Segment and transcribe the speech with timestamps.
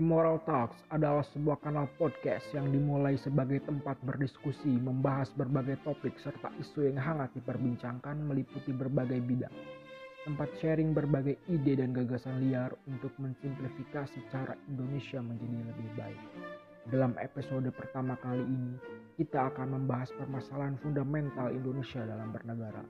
[0.00, 6.48] Immoral Talks adalah sebuah kanal podcast yang dimulai sebagai tempat berdiskusi, membahas berbagai topik serta
[6.56, 9.52] isu yang hangat diperbincangkan meliputi berbagai bidang.
[10.24, 16.20] Tempat sharing berbagai ide dan gagasan liar untuk mensimplifikasi cara Indonesia menjadi lebih baik.
[16.88, 18.80] Dalam episode pertama kali ini,
[19.20, 22.88] kita akan membahas permasalahan fundamental Indonesia dalam bernegara,